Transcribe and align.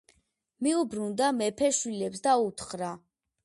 მიუბრუნდა 0.67 1.29
მეფე 1.43 1.71
შვილებს 1.83 2.27
და 2.29 2.37
უთხრა: 2.49 2.95